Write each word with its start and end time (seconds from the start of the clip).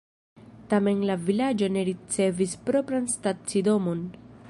Tamen 0.73 1.03
la 1.09 1.17
vilaĝo 1.27 1.69
ne 1.75 1.85
ricevis 1.91 2.59
propran 2.71 3.07
stacidomon. 3.17 4.07